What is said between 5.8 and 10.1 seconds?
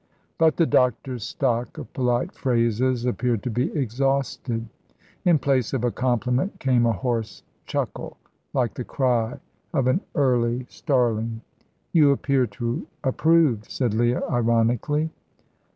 a compliment came a hoarse chuckle, like the cry of an